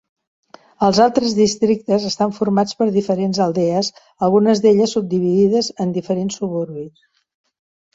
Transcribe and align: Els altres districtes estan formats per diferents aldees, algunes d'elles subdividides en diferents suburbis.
Els 0.87 1.01
altres 1.03 1.35
districtes 1.39 2.07
estan 2.09 2.33
formats 2.39 2.79
per 2.81 2.89
diferents 2.97 3.43
aldees, 3.47 3.93
algunes 4.31 4.67
d'elles 4.67 4.99
subdividides 5.01 5.75
en 5.87 5.97
diferents 6.03 6.45
suburbis. 6.45 7.11